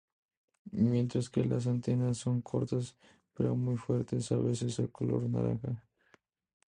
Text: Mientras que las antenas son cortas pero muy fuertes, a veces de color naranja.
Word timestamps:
Mientras 0.71 1.29
que 1.29 1.45
las 1.45 1.67
antenas 1.67 2.17
son 2.17 2.41
cortas 2.41 2.95
pero 3.35 3.55
muy 3.55 3.77
fuertes, 3.77 4.31
a 4.31 4.37
veces 4.37 4.77
de 4.77 4.87
color 4.89 5.29
naranja. 5.29 5.83